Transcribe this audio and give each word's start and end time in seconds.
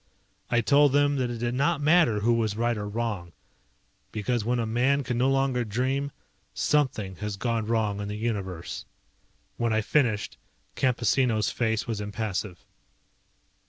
I 0.49 0.61
told 0.61 0.93
them 0.93 1.17
that 1.17 1.29
it 1.29 1.37
did 1.37 1.53
not 1.53 1.79
matter 1.79 2.21
who 2.21 2.33
was 2.33 2.55
right 2.57 2.75
or 2.75 2.89
wrong, 2.89 3.33
because 4.11 4.43
when 4.43 4.57
a 4.57 4.65
man 4.65 5.03
can 5.03 5.15
no 5.15 5.29
longer 5.29 5.63
dream 5.63 6.11
something 6.55 7.17
has 7.17 7.37
gone 7.37 7.67
wrong 7.67 8.01
in 8.01 8.07
the 8.07 8.17
Universe. 8.17 8.85
When 9.57 9.71
I 9.71 9.81
finished, 9.81 10.37
Campesino's 10.75 11.51
face 11.51 11.85
was 11.85 12.01
impassive. 12.01 12.65